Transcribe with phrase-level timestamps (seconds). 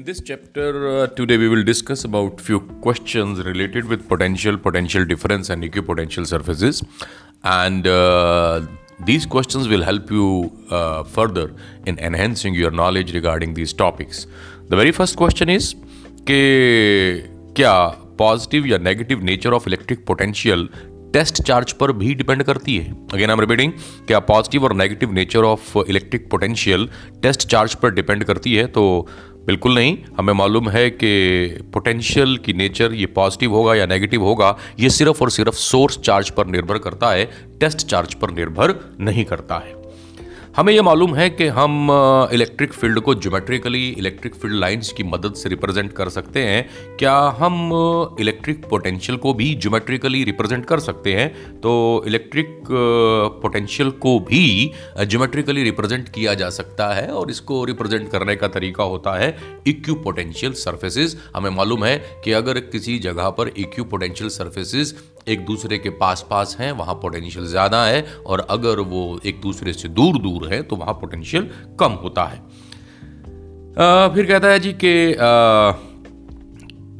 [0.00, 5.04] In this chapter, uh, today we will discuss about few questions related with potential, potential
[5.04, 6.82] difference, and equipotential surfaces,
[7.44, 8.62] and uh,
[9.04, 11.52] these questions will help you uh, further
[11.84, 14.26] in enhancing your knowledge regarding these topics.
[14.70, 15.74] The very first question is
[16.30, 16.40] कि
[17.56, 17.74] क्या
[18.18, 20.68] positive या negative nature of electric potential
[21.12, 23.72] test charge पर भी depend करती है again I repeating
[24.08, 26.88] क्या positive और negative nature of electric potential
[27.22, 28.84] test charge पर डिपेंड करती है तो
[29.46, 34.56] बिल्कुल नहीं। हमें मालूम है कि पोटेंशियल की नेचर ये पॉजिटिव होगा या नेगेटिव होगा,
[34.80, 37.24] ये सिर्फ़ और सिर्फ़ सोर्स चार्ज पर निर्भर करता है
[37.60, 39.79] टेस्ट चार्ज पर निर्भर नहीं करता है।
[40.56, 41.88] हमें यह मालूम है कि हम
[42.32, 47.14] इलेक्ट्रिक फ़ील्ड को ज्योमेट्रिकली इलेक्ट्रिक फ़ील्ड लाइंस की मदद से रिप्रेजेंट कर सकते हैं। क्या
[47.38, 47.70] हम
[48.20, 51.60] इलेक्ट्रिक पोटेंशियल को भी ज्योमेट्रिकली रिप्रेजेंट कर सकते हैं?
[51.60, 52.62] तो इलेक्ट्रिक
[53.42, 58.84] पोटेंशियल को भी ज्योमेट्रिकली रिप्रेजेंट किया जा सकता है और इसको रिप्रेजेंट करने का तरीका
[58.84, 64.30] होता है इक्यू पोटेंशियल सर्फेसिस हमें मालूम है कि अगर किसी जगह पर इक्यू पोटेंशियल
[64.30, 64.94] सर्फेसिस
[65.30, 69.72] एक दूसरे के पास पास हैं वहाँ पोटेंशियल ज़्यादा है और अगर वो एक दूसरे
[69.72, 71.50] से दूर दूर है तो वहाँ पोटेंशियल
[71.80, 74.94] कम होता है। आ, फिर कहता है जी कि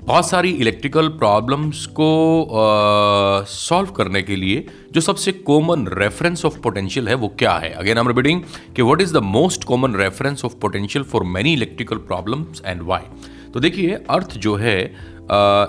[0.05, 2.07] बहुत सारी इलेक्ट्रिकल प्रॉब्लम्स को
[3.49, 7.71] सॉल्व करने के लिए जो सबसे कॉमन रेफरेंस ऑफ़ पोटेंशियल है वो क्या है?
[7.71, 8.41] अगेन आई एम रिपीटिंग
[8.77, 13.03] कि what is the most common reference of potential for many electrical problems and why
[13.55, 14.77] तो देखिए अर्थ जो है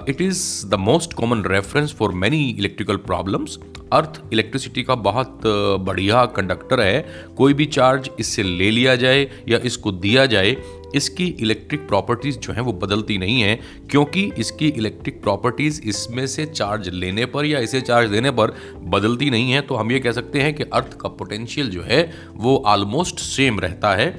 [0.09, 3.58] it is the most common reference for many electrical problems
[3.94, 7.06] earth electricity का बहुत uh, बढ़िया conductor है।
[7.38, 10.56] कोई भी चार्ज इससे ले लिया जाए या इसको दिया जाए
[10.95, 16.46] इसकी इलेक्ट्रिक प्रॉपर्टीज़ जो हैं वो बदलती नहीं हैं क्योंकि इसकी इलेक्ट्रिक प्रॉपर्टीज़ इसमें से
[16.46, 20.12] चार्ज लेने पर या इसे चार्ज देने पर बदलती नहीं है। तो हम ये कह
[20.12, 22.02] सकते हैं कि अर्थ का पोटेंशियल जो है
[22.36, 24.09] वो ऑलमोस्ट सेम रहता है।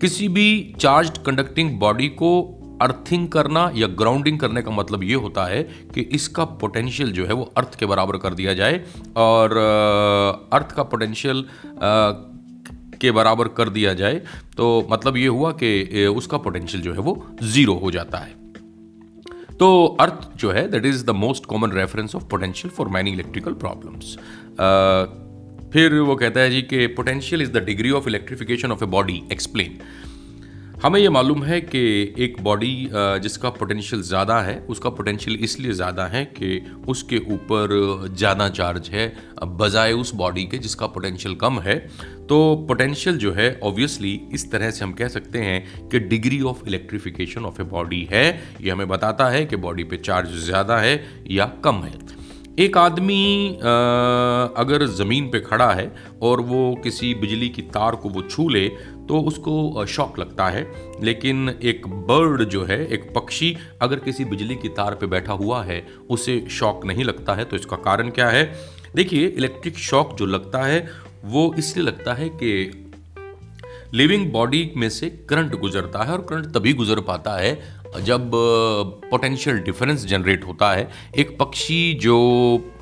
[0.00, 2.30] किसी भी चार्ज कंडक्टिंग बॉडी को
[2.80, 5.62] अर्थिंग करना या ग्राउंडिंग करने का मतलब ये होता है
[5.94, 8.84] कि इसका पोटेंशियल जो है वो अर्थ के बराबर कर दिया जाए
[9.18, 9.56] और
[10.52, 11.44] अर्थ का पोटेंशियल
[13.00, 14.20] के बराबर कर दिया जाए।
[14.56, 18.38] तो मतलब ये हुआ कि उसका पोटेंशियल जो है वो ज़ीरो हो जाता है।
[19.58, 19.68] तो
[20.00, 24.16] अर्थ जो है that is the most common reference of potential for many electrical problems
[25.72, 29.22] फिर वो कहता है जी कि potential is the degree of electrification of a body
[29.32, 29.78] explain
[30.82, 31.80] हमें ये मालूम है कि
[32.18, 32.88] एक बॉडी
[33.22, 37.74] जिसका पोटेंशियल ज़्यादा है, उसका पोटेंशियल इसलिए ज़्यादा है कि उसके ऊपर
[38.16, 39.12] ज़्यादा चार्ज है,
[39.44, 41.78] बजाय उस बॉडी के जिसका पोटेंशियल कम है।
[42.28, 46.62] तो पोटेंशियल जो है ऑब्वियसली इस तरह से हम कह सकते हैं कि degree of
[46.66, 48.28] electrification of a body है।
[48.60, 51.92] ये हमें बताता है कि बॉडी पे चार्ज ज़्यादा है या कम है।
[52.58, 55.92] एक आदमी अगर ज़मीन पे खड़ा है
[56.22, 58.66] और वो किसी बिजली की तार को वो छू ले
[59.10, 60.72] तो उसको शॉक लगता है।
[61.02, 65.64] लेकिन एक बर्ड जो है, एक पक्षी, अगर किसी बिजली की तार पर बैठा हुआ
[65.64, 68.54] है, उसे शॉक नहीं लगता है। तो इसका कारण क्या है?
[68.96, 70.90] देखिए, इलेक्ट्रिक शॉक जो लगता है,
[71.24, 72.86] वो इसलिए लगता है कि
[73.94, 78.30] लिविंग बॉडी में से करंट गुजरता है और करंट तभी गुजर पाता है जब
[79.10, 82.18] पोटेंशियल डिफरेंस जनरेट होता है, एक पक्षी जो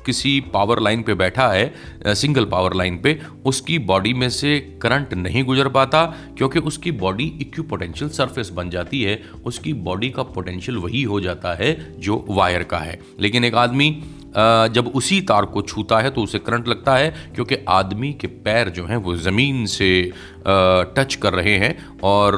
[0.05, 5.13] किसी पावर लाइन पे बैठा है सिंगल पावर लाइन पे, उसकी बॉडी में से करंट
[5.13, 6.05] नहीं गुजर पाता,
[6.37, 11.19] क्योंकि उसकी बॉडी इक्यू पोटेंशियल सरफेस बन जाती है, उसकी बॉडी का पोटेंशियल वही हो
[11.21, 13.91] जाता है जो वायर का है। लेकिन एक आदमी
[14.29, 18.69] जब उसी तार को छूता है तो उसे करंट लगता है, क्योंकि आदमी के पैर
[18.69, 20.11] जो हैं, वो ज़मीन से
[20.47, 22.37] टच कर रहे हैं, और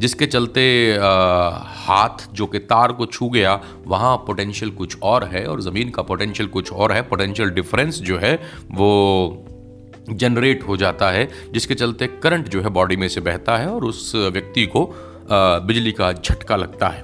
[0.00, 0.64] जिसके चलते
[0.96, 1.08] आ,
[1.58, 6.02] हाथ जो कि तार को छू गया वहाँ पोटेंशियल कुछ और है और ज़मीन का
[6.02, 8.34] पोटेंशियल कुछ और है। पोटेंशियल डिफरेंस जो है
[8.70, 9.44] वो
[10.10, 13.84] जनरेट हो जाता है जिसके चलते करंट जो है बॉडी में से बहता है और
[13.84, 17.02] उस व्यक्ति को आ, बिजली का झटका लगता है।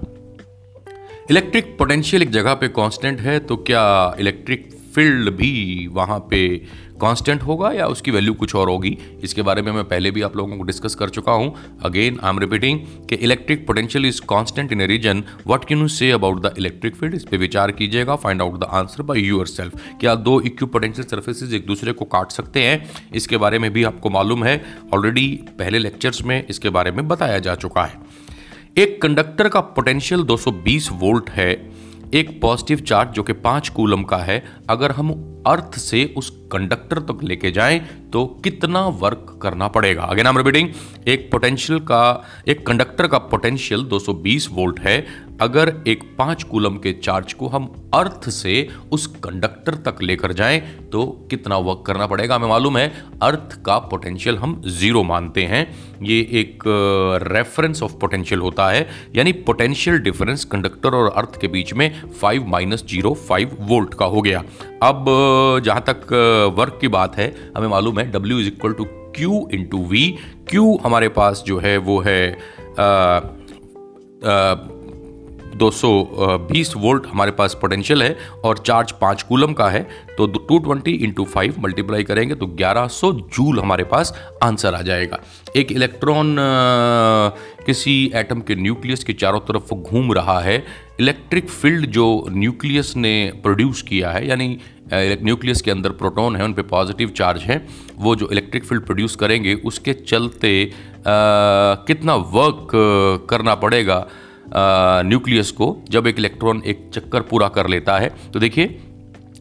[1.30, 6.40] इलेक्ट्रिक पोटेंशियल एक जगह पे कांस्टेंट है तो क्या इलेक्ट्रिक फ़ील्ड भी वहाँ पे
[7.04, 8.96] कांस्टेंट होगा या उसकी वैल्यू कुछ और होगी?
[9.22, 11.54] इसके बारे में मैं पहले भी आप लोगों को डिस्कस कर चुका हूँ।
[11.84, 12.78] अगेन आई एम रिपीटिंग
[13.08, 16.96] कि electric potential is constant in a region what can you say about the electric
[16.96, 21.06] field इस पर विचार कीजिएगा find out the answer by yourself क्या दो इक्यू पोटेंशियल
[21.08, 22.90] सर्फेसिस एक दूसरे को काट सकते हैं?
[23.14, 24.64] इसके बारे में भी आपको मालूम है।
[24.94, 25.28] ऑलरेडी
[25.58, 28.00] पहले लेक्चर्स में इसके बारे में बताया जा चुका है।
[28.78, 31.50] एक कंडक्टर का पोटेंशियल 220 वोल्ट है।
[32.14, 35.12] एक पॉजिटिव चार्ज जो कि पाँच कूलम का है। अगर हम
[35.46, 37.78] अर्थ से उस कंडक्टर तक लेके जाएँ
[38.12, 40.02] तो कितना वर्क करना पड़ेगा?
[40.02, 40.68] आगे नाम रिपीटिंग
[41.08, 45.06] एक पोटेंशियल का, एक कंडक्टर का पोटेंशियल 220 वोल्ट है।
[45.40, 47.64] अगर एक पाँच कूलम के चार्ज को हम
[47.94, 50.60] अर्थ से उस कंडक्टर तक लेकर जाएँ
[50.92, 52.34] तो कितना वर्क करना पड़ेगा?
[52.34, 52.88] हमें मालूम है,
[53.22, 55.66] अर्थ का पोटेंशियल हम ज़ीरो मानते हैं।
[56.02, 56.62] ये एक
[57.24, 62.46] रेफरेंस ऑफ़ पोटेंशियल होता है। यानी पोटेंशियल डिफरेंस कंडक्टर और अर्थ के बीच में five
[62.46, 64.42] minus zero five volt का हो गया।
[64.82, 65.04] अब
[65.60, 66.12] जहाँ तक
[66.56, 68.84] वर्क की बात है हमें मालूम है W is equal to
[69.16, 70.06] Q into V
[70.48, 72.20] Q हमारे पास जो है वो है
[72.78, 73.20] आ,
[75.54, 79.82] 220 वोल्ट हमारे पास पोटेंशियल है और चार्ज पाँच कूलम का है।
[80.18, 85.20] तो 220 ट्वेंटी इंटू फाइव मल्टीप्लाई करेंगे तो 1100 जूल हमारे पास आंसर आ जाएगा।
[85.56, 86.36] एक इलेक्ट्रॉन
[87.66, 90.56] किसी एटम के न्यूक्लियस के चारों तरफ़ घूम रहा है।
[91.00, 94.58] इलेक्ट्रिक फ़ील्ड जो न्यूक्लियस ने प्रोड्यूस किया है यानी
[94.92, 97.56] न्यूक्लियस के अंदर प्रोटॉन है उन पर पॉजिटिव चार्ज है
[97.96, 100.72] वो जो इलेक्ट्रिक फ़ील्ड प्रोड्यूस करेंगे उसके चलते आ,
[101.88, 102.68] कितना वर्क
[103.30, 104.06] करना पड़ेगा
[105.06, 108.66] न्यूक्लियस को जब एक इलेक्ट्रॉन एक चक्कर पूरा कर लेता है। तो देखिए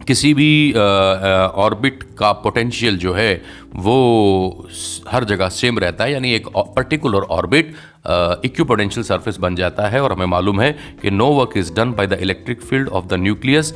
[0.07, 3.33] किसी भी ऑर्बिट का पोटेंशियल जो है
[3.75, 4.67] वो
[5.09, 7.73] हर जगह सेम रहता है। यानी एक particular orbit
[8.45, 10.71] equipotential surface बन जाता है और हमें मालूम है
[11.01, 13.73] कि no work is done by the electric field of the nucleus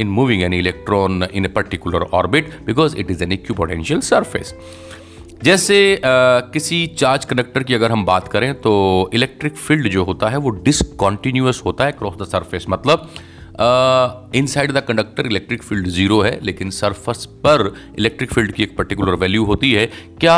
[0.00, 4.54] in moving an electron in a particular orbit because it is an equipotential surface
[5.42, 6.00] जैसे आ,
[6.52, 10.50] किसी चार्ज कंडक्टर की अगर हम बात करें तो इलेक्ट्रिक फ़ील्ड जो होता है वो
[10.50, 13.10] डिसकॉन्टिन्यूस होता है क्रॉस द सरफेस मतलब
[14.46, 19.14] inside the conductor electric field zero है लेकिन सरफेस पर इलेक्ट्रिक फ़ील्ड की एक पर्टिकुलर
[19.14, 19.86] वैल्यू होती है।
[20.20, 20.36] क्या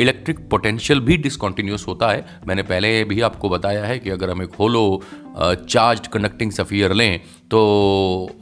[0.00, 2.24] इलेक्ट्रिक uh, पोटेंशियल भी डिसकॉन्टिन्यूस होता है?
[2.48, 5.02] मैंने पहले भी आपको बताया है कि अगर हम एक होलो
[5.40, 7.20] चार्ज कंडक्टिंग सफ़ियर लें
[7.50, 7.58] तो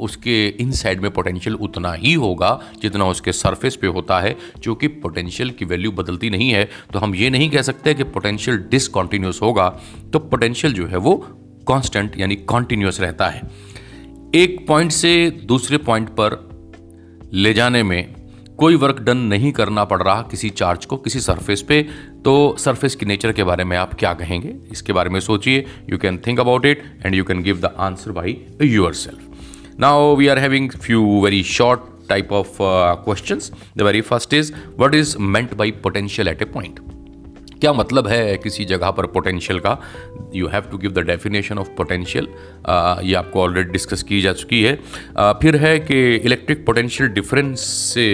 [0.01, 2.51] उसके इन साइड में पोटेंशियल उतना ही होगा
[2.83, 7.15] जितना उसके सरफेस पे होता है क्योंकि पोटेंशियल की वैल्यू बदलती नहीं है। तो हम
[7.15, 9.69] ये नहीं कह सकते कि पोटेंशियल डिसकॉन्टिन्यूस होगा।
[10.13, 11.17] तो पोटेंशियल जो है वो
[11.69, 13.43] कांस्टेंट यानी कॉन्टिन्यूस रहता है।
[14.35, 16.39] एक पॉइंट से दूसरे पॉइंट पर
[17.35, 18.15] ले जाने में
[18.59, 21.83] कोई वर्क डन नहीं करना पड़ रहा किसी चार्ज को, किसी सरफेस पे।
[22.25, 24.55] तो सरफेस की नेचर के बारे में आप क्या कहेंगे?
[24.73, 28.13] इसके बारे में सोचिए you can think about it and you can give the answer
[28.13, 28.37] by
[28.95, 33.41] yourself now we are having few very short type of question
[33.77, 36.81] the very first is what is meant by potential at a point
[37.67, 39.79] क्या मतलब है किसी जगह पर potential का?
[40.35, 42.29] You have to give the definition of potential
[43.05, 47.61] ये आपको already discuss की जा चुकी है। Uh, फिर है कि इलेक्ट्रिक पोटेंशियल डिफरेंस
[47.95, 48.07] से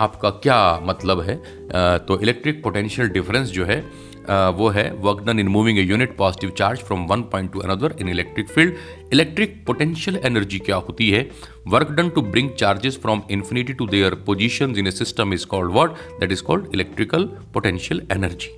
[0.00, 1.36] आपका क्या मतलब है?
[1.38, 5.82] Uh, तो इलेक्ट्रिक पोटेंशियल डिफरेंस जो है uh, वो है work done in moving a
[5.82, 8.74] unit positive charge from one point to another in electric field
[9.12, 11.28] electric potential energy क्या होती है?
[11.68, 15.72] Work done to bring charges from infinity to their position in a system is called
[15.74, 17.24] word that is called electrical
[17.54, 18.56] potential energy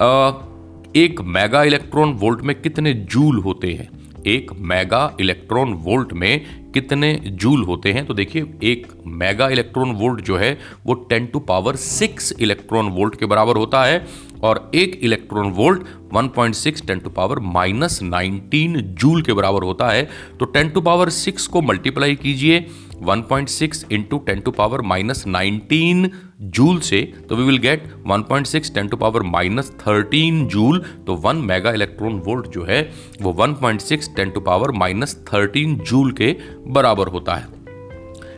[0.00, 3.88] एक mega electron volt में कितने joule होते हैं?
[4.26, 8.06] एक mega electron volt में कितने जूल होते हैं?
[8.06, 13.18] तो देखिए, एक मेगा इलेक्ट्रॉन वोल्ट जो है, वो 10 टू पावर 6 इलेक्ट्रॉन वोल्ट
[13.18, 14.06] के बराबर होता है
[14.42, 15.82] और एक electron volt
[16.14, 20.08] 1.6 10 to power minus nineteen joule के बराबर होता है।
[20.40, 22.66] तो 10 टू पावर 6 को मल्टीप्लाई कीजिए
[22.96, 26.10] 1.6 point six into ten to power minus nineteen
[26.40, 30.84] joule से तो we will get 1.6 point six ten to power minus thirteen joule
[31.06, 35.24] तो वन मेगा इलेक्ट्रॉन वोल्ट जो है, वो 1.6 point six ten to power minus
[35.34, 37.55] thirteen joule के बराबर होता है।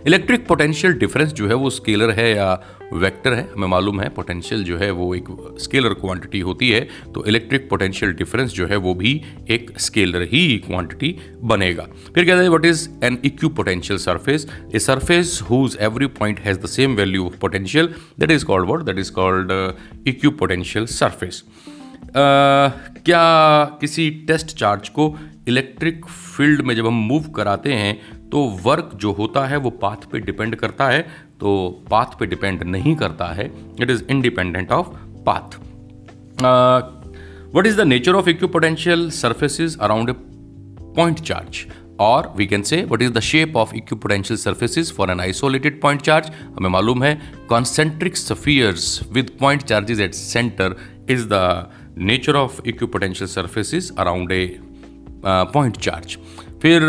[0.08, 2.52] इलेक्ट्रिक पोटेंशियल डिफरेंस जो है वो स्केलर है या
[2.93, 5.25] वेक्टर है, हमें मालूम है, पोटेंशियल जो है वो एक
[5.61, 6.80] स्केलर क्वांटिटी होती है
[7.14, 9.12] तो इलेक्ट्रिक पोटेंशियल डिफरेंस जो है वो भी
[9.50, 13.18] एक स्केलर ही क्वांटिटी बनेगा। फिर कहते हैं what is an
[13.50, 18.44] equipotential surface a surface whose every point has the same value of potential that is
[18.44, 19.52] called what that is called
[20.40, 21.42] equipotential surface
[22.16, 23.25] क्या
[23.80, 25.14] किसी टेस्ट चार्ज को
[25.49, 30.11] इलेक्ट्रिक फ़ील्ड में जब हम मूव कराते हैं तो वर्क जो होता है, वो पाथ
[30.12, 31.00] पे डिपेंड करता है।
[31.40, 34.87] तो पाथ पे डिपेंड नहीं करता है। It is independent of
[35.26, 35.56] path
[37.54, 40.14] what is the nature of equipotential surfaces around
[40.97, 41.66] point charge
[42.00, 46.02] और we can say what is the shape of equipotential surfaces for an isolated point
[46.02, 47.14] charge हमें मालूम है
[47.49, 50.76] concentric spheres with point charges at centre
[51.11, 51.70] is the
[52.11, 54.44] nature of equipotential surfaces around a
[55.26, 56.16] point charge
[56.62, 56.82] फिर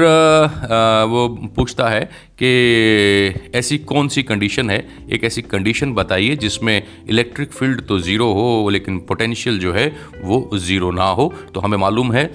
[1.10, 2.04] वो पूछता है
[2.42, 4.80] कि ऐसी कौन सी कंडीशन है?
[5.10, 9.88] एक ऐसी कंडीशन बताइए जिसमें इलेक्ट्रिक फ़ील्ड तो ज़ीरो हो, लेकिन पोटेंशियल जो है
[10.24, 12.26] वो ज़ीरो ना हो। तो हमें मालूम है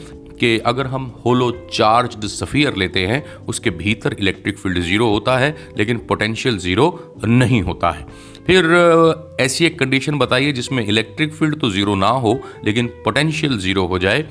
[0.40, 5.54] कि अगर हम होलो चार्ज सफ़ियर लेते हैं, उसके भीतर इलेक्ट्रिक फ़ील्ड ज़ीरो होता है,
[5.78, 6.88] लेकिन पोटेंशियल ज़ीरो
[7.26, 8.06] नहीं होता है।
[8.46, 13.86] फिर ऐसी एक कंडीशन बताइए जिसमें इलेक्ट्रिक फ़ील्ड तो ज़ीरो ना हो, लेकिन पोटेंशियल ज़ीरो
[13.86, 14.24] हो जाए।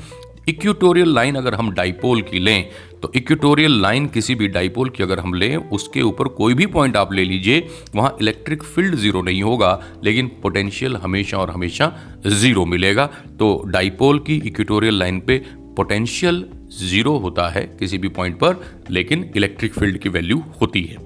[0.49, 2.69] इक्वेटोरियल लाइन अगर हम डाइपोल की लें
[3.03, 6.97] तो इक्वेटोरियल लाइन किसी भी डाइपोल की अगर हम लें उसके ऊपर कोई भी पॉइंट
[6.97, 9.71] आप ले लीजिए वहाँ इलेक्ट्रिक फ़ील्ड ज़ीरो नहीं होगा
[10.03, 11.91] लेकिन पोटेंशियल हमेशा और हमेशा
[12.25, 13.05] ज़ीरो मिलेगा।
[13.39, 15.37] तो डाइपोल की इक्वेटोरियल लाइन पे
[15.77, 16.43] पोटेंशियल
[16.79, 18.55] ज़ीरो होता है किसी भी पॉइंट पर
[18.89, 20.97] लेकिन इलेक्ट्रिक फ़ील्ड की वैल्यू होती है।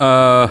[0.00, 0.46] आ,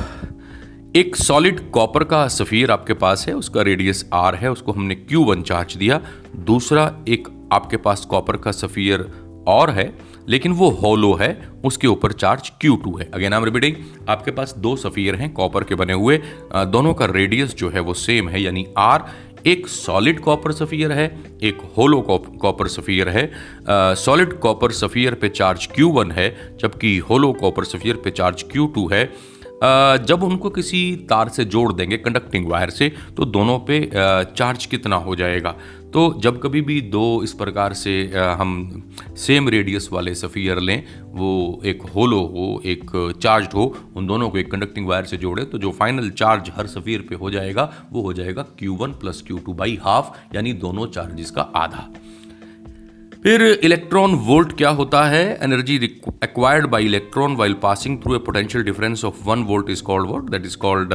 [0.95, 5.23] एक सॉलिड कॉपर का सफ़ीर आपके पास है उसका रेडियस आर है उसको हमने क्यू
[5.23, 6.01] वन चार्ज दिया।
[6.45, 9.07] दूसरा एक आपके पास कॉपर का सफ़ीर
[9.47, 9.93] और है,
[10.29, 11.29] लेकिन वो होलो है,
[11.65, 13.75] उसके ऊपर चार्ज Q2 है। अगेन आई एम रिपीटिंग
[14.09, 16.17] आपके पास दो सफ़ीर हैं कॉपर के बने हुए
[16.67, 18.99] दोनों का रेडियस जो है वो सेम है, यानी R,
[19.47, 21.05] एक सॉलिड कॉपर सफ़ियर है,
[21.43, 22.01] एक होलो
[22.41, 28.11] कॉपर सफ़ियर है। सॉलिड कॉपर सफ़ियर पे चार्ज Q1 है, जबकि होलो कॉपर सफ़ियर पे
[28.11, 29.05] चार्ज Q2 है।
[29.99, 34.95] जब उनको किसी तार से जोड़ देंगे कंडक्टिंग वायर से तो दोनों पे चार्ज कितना
[34.97, 35.55] हो जाएगा?
[35.93, 37.91] तो जब कभी भी दो इस प्रकार से
[38.39, 38.49] हम
[39.17, 42.91] सेम रेडियस वाले सफ़ियर लें, वो एक होलो हो, एक
[43.21, 46.67] चार्ज हो, उन दोनों को एक कंडक्टिंग वायर से जोड़े तो जो फाइनल चार्ज हर
[46.67, 50.53] सफ़ियर पे हो जाएगा, वो हो जाएगा Q1 one plus Q two by half यानी
[50.55, 51.89] दोनों चार्जेस का आधा।
[53.23, 55.23] फिर इलेक्ट्रॉन वोल्ट क्या होता है?
[55.43, 55.75] Energy
[56.23, 60.29] acquired by electron while passing through a potential difference of one volt is called volt
[60.31, 60.93] that is called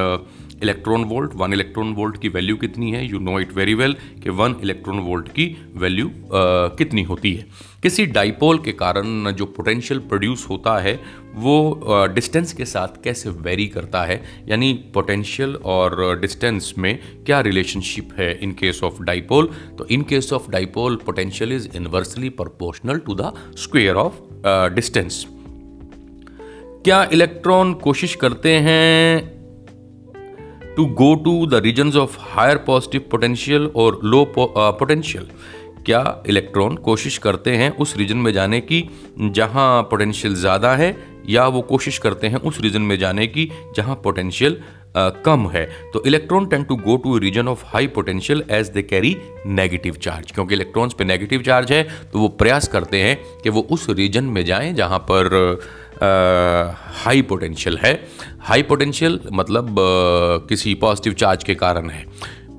[0.62, 3.04] electron volt one electron volt की value कितनी है?
[3.06, 6.10] You know it very well कि one electron volt की value
[6.78, 7.46] कितनी होती है।
[7.82, 10.98] किसी dipole के कारण जो पोटेंशियल प्रोड्यूस होता है,
[11.34, 14.20] वो डिस्टेंस के साथ कैसे वेरी करता है?
[14.48, 20.32] यानी पोटेंशियल और डिस्टेंस में क्या रिलेशनशिप है इन केस ऑफ़ डाइपोल तो in case
[20.32, 24.20] of dipole potential is inversely proportional to the square of
[24.74, 25.24] distance
[26.84, 29.31] क्या इलेक्ट्रॉन कोशिश करते हैं
[30.76, 35.24] to go to the regions of higher positive potential और low uh, potential.
[35.86, 38.84] क्या इलेक्ट्रॉन कोशिश करते हैं उस रीजन में जाने की
[39.20, 40.96] जहाँ पोटेंशियल ज़्यादा है
[41.28, 44.60] या वो कोशिश करते हैं उस रीजन में जाने की जहाँ पोटेंशियल
[44.96, 45.64] कम है?
[45.94, 50.32] तो electron tend to go to region of high potential as they carry negative charge
[50.32, 54.24] क्योंकि इलेक्ट्रॉन्स पे नेगेटिव चार्ज है तो वो प्रयास करते हैं कि वो उस रीजन
[54.24, 55.58] में जाएँ जहाँ पर
[57.04, 57.94] हाई पोटेंशियल है।
[58.42, 59.76] हाई पोटेंशियल मतलब
[60.48, 62.04] किसी पॉजिटिव चार्ज के कारण है।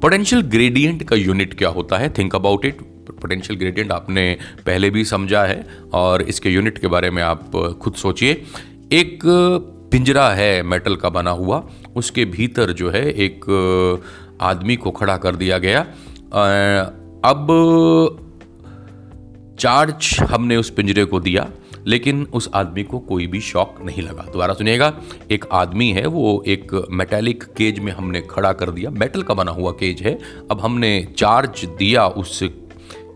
[0.01, 2.09] पोटेंशियल ग्रेडियंट का यूनिट क्या होता है?
[2.17, 2.77] Think about it
[3.11, 7.93] potential gradient आपने पहले भी समझा है और इसके यूनिट के बारे में आप खुद
[7.93, 8.43] सोचिए।
[8.91, 9.19] एक
[9.91, 11.63] पिंजरा है मेटल का बना हुआ।
[11.95, 13.45] उसके भीतर जो है एक
[14.41, 15.81] आदमी को खड़ा कर दिया गया।
[17.25, 17.47] अब
[19.59, 21.49] चार्ज हमने उस पिंजरे को दिया।
[21.87, 24.93] लेकिन उस आदमी को कोई भी शौक नहीं लगा। दोबारा सुनिएगा,
[25.31, 29.51] एक आदमी है, वो एक मेटेलिक केज में हमने खड़ा कर दिया। मेटल का बना
[29.51, 30.19] हुआ केज है।
[30.51, 32.39] अब हमने चार्ज दिया उस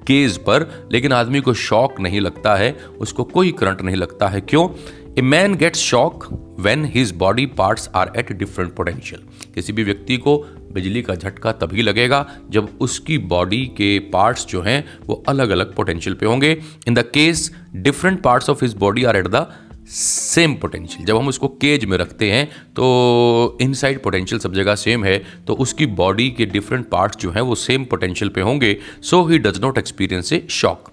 [0.07, 4.41] केज पर, लेकिन आदमी को शौक नहीं लगता है, उसको कोई करंट नहीं लगता है।
[4.41, 4.69] क्यों?
[5.17, 6.25] A man gets shock
[6.59, 9.21] when his body parts are at different potential
[9.55, 10.38] किसी भी व्यक्ति को
[10.74, 15.75] बिजली का झटका तभी लगेगा जब उसकी बॉडी के पार्ट्स जो हैं वो अलग अलग
[15.75, 19.45] पोटेंशियल पे होंगे। In the case different parts of his body are at the
[19.88, 25.03] same potential जब हम उसको केज में रखते हैं तो इनसाइड पोटेंशियल सब जगह सेम
[25.03, 29.25] है तो उसकी बॉडी के डिफरेंट पार्ट्स जो हैं वो सेम पोटेंशियल पे होंगे। So
[29.25, 30.91] he does not experience a shock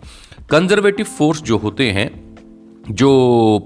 [0.51, 2.24] conservative force जो होते हैं
[2.91, 3.11] जो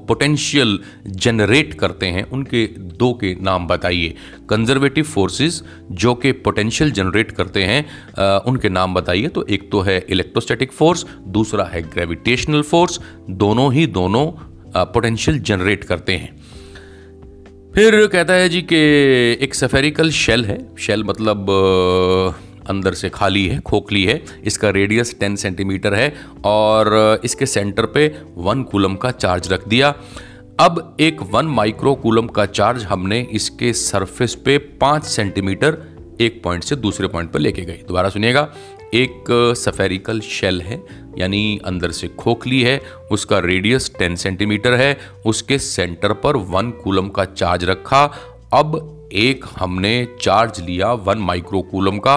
[0.09, 2.65] पोटेंशियल जनरेट करते हैं उनके
[2.99, 4.15] दो के नाम बताइए।
[4.51, 7.85] कंजर्वेटिव फोर्सेस जो कि पोटेंशियल जनरेट करते हैं
[8.19, 13.73] आ, उनके नाम बताइए। तो एक तो है इलेक्ट्रोस्टैटिक फोर्स दूसरा है ग्रेविटेशनल फोर्स दोनों
[13.75, 14.27] ही दोनों
[14.93, 16.37] पोटेंशियल जनरेट करते हैं।
[17.75, 18.77] फिर कहता है जी कि
[19.45, 25.15] एक सफेरिकल शेल है। शेल मतलब आ, अंदर से खाली है, खोखली है। इसका रेडियस
[25.21, 26.13] 10 सेंटीमीटर है
[26.45, 28.07] और इसके सेंटर पे
[28.39, 29.95] वन कूलम का चार्ज रख दिया।
[30.61, 35.77] अब एक वन माइक्रो कूलम का चार्ज हमने इसके सरफेस पे पाँच सेंटीमीटर
[36.21, 38.49] एक पॉइंट से दूसरे पॉइंट पर लेके गए। दोबारा सुनिएगा।
[38.95, 39.25] एक
[39.59, 40.83] सफेरिकल शेल है,
[41.19, 42.81] यानी अंदर से खोखली है,
[43.13, 44.97] उसका रेडियस 10 सेंटीमीटर है,
[45.27, 48.05] उसके सेंटर पर वन कूलम का चार्ज रखा।
[48.53, 52.17] अब एक हमने चार्ज लिया वन माइक्रो कूलम का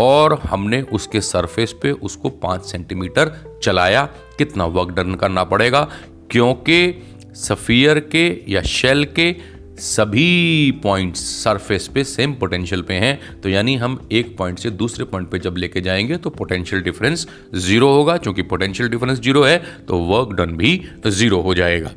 [0.00, 4.04] और हमने उसके सरफेस पे उसको पाँच सेंटीमीटर चलाया।
[4.38, 5.88] कितना वर्क डन करना पड़ेगा?
[6.30, 7.02] क्योंकि
[7.36, 9.34] सफ़ियर के या शेल के
[9.78, 15.04] सभी पॉइंट्स सरफेस पे सेम पोटेंशियल पे हैं। तो यानी हम एक पॉइंट से दूसरे
[15.04, 19.62] पॉइंट पे जब लेके जाएँगे तो पोटेंशियल डिफरेंस ज़ीरो होगा। क्योंकि पोटेंशियल डिफरेंस ज़ीरो है
[19.88, 21.90] तो वर्क डन भी ज़ीरो हो जाएगा।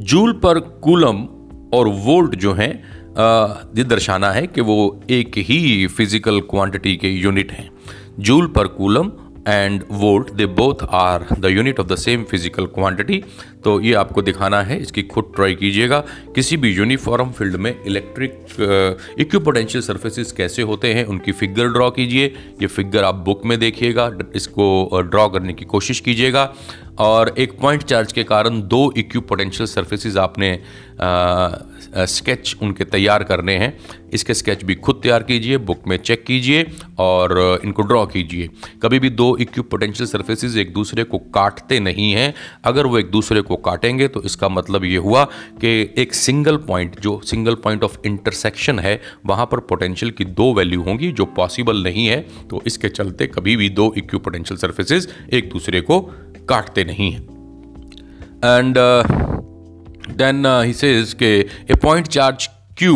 [0.00, 1.24] जूल पर कूलम
[1.74, 2.72] और वोल्ट जो हैं
[3.18, 4.78] ये दर्शाना है कि वो
[5.10, 7.70] एक ही फ़िज़िकल क्वांटिटी के यूनिट हैं।
[8.18, 9.10] Joule per coulomb
[9.48, 13.22] and volt they both are the unit of the same physical quantity
[13.64, 15.98] तो ये आपको दिखाना है, इसकी खुद ट्राई कीजिएगा।
[16.34, 22.26] किसी भी यूनिफॉर्म फ़ील्ड में इलेक्ट्रिक इक्विपोटेंशियल सर्फेसिस कैसे होते हैं, उनकी फिगर ड्रॉ कीजिए।
[22.62, 26.52] ये फिगर आप बुक में देखिएगा, इसको ड्रॉ करने की कोशिश कीजिएगा।
[27.00, 30.52] और एक पॉइंट चार्ज के कारण दो इक्यू पोटेंशियल सर्फेसिस आपने
[31.96, 33.76] स्केच उनके तैयार करने हैं।
[34.12, 36.66] इसके स्केच भी खुद तैयार कीजिए बुक में चेक कीजिए
[36.98, 38.48] और इनको ड्रॉ कीजिए।
[38.82, 42.32] कभी भी दो इक्यू पोटेंशियल सर्फेसिस एक दूसरे को काटते नहीं हैं।
[42.64, 45.24] अगर वो एक दूसरे को काटेंगे तो इसका मतलब ये हुआ
[45.60, 45.68] कि
[45.98, 50.82] एक सिंगल पॉइंट जो सिंगल पॉइंट ऑफ़ इंटरसेक्शन है, वहाँ पर पोटेंशियल की दो वैल्यू
[50.82, 52.20] होंगी जो पॉसिबल नहीं है।
[52.50, 56.00] तो इसके चलते कभी भी दो इक्यू पोटेंशियल सर्फेसिस एक दूसरे को
[56.48, 57.22] काटते नहीं हैं।
[58.44, 58.78] And
[60.10, 62.94] then he says a point charge Q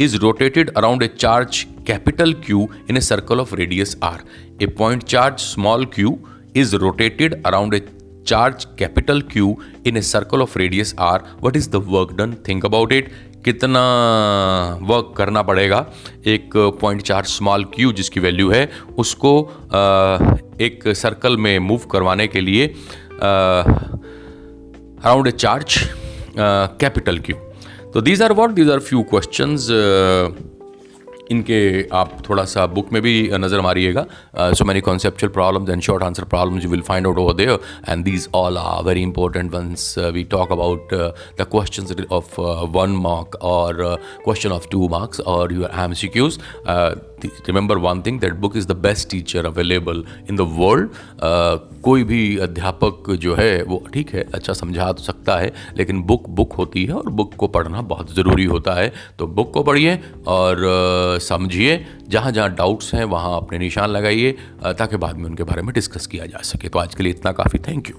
[0.00, 4.22] is rotated around a charge capital Q in a circle of radius R
[4.62, 6.18] a point charge small Q
[6.56, 7.82] is rotated around a
[8.26, 9.56] charge capital Q
[9.86, 13.12] in a circle of radius R what is the work done think about it
[13.44, 13.80] कितना
[14.82, 15.86] work करना पड़ेगा?
[16.26, 19.32] एक point charge small Q जिसकी value है, उसको
[20.60, 22.66] एक circle में move करवाने के लिए
[25.04, 25.78] around a charge
[26.36, 27.36] capital Q
[27.94, 29.56] तो these are what these are few question
[31.30, 31.58] इनके
[31.96, 34.04] आप थोड़ा सा बुक में भी नज़र मारिएगा।
[34.54, 38.04] So many conceptual problems and short answer problems you will find out over there and
[38.04, 40.94] these all are very important once we talk about
[41.40, 42.40] the question of
[42.76, 43.82] one mark और
[44.24, 46.38] question of two marks और your M C Qs
[47.26, 50.90] remember one thing that book is the best teacher available in the world
[51.82, 56.28] कोई भी अध्यापक जो है वो ठीक है अच्छा समझा तो सकता है लेकिन बुक
[56.28, 59.98] बुक होती है और बुक को पढ़ना बहुत ज़रूरी होता है। तो बुक को पढ़िए
[60.26, 64.32] और uh, समझिए जहाँ जहाँ डाउट्स हैं वहाँ अपने निशान लगाइए
[64.64, 67.32] ताकि बाद में उनके बारे में डिस्कस किया जा सके। तो आज के लिए इतना
[67.32, 67.96] काफ़ी। Thank you